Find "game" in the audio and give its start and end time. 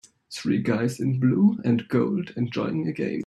2.91-3.19